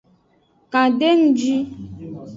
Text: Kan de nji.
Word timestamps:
Kan 0.71 0.89
de 0.99 1.09
nji. 1.19 1.55